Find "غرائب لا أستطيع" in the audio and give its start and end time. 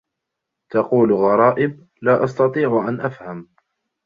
1.13-2.85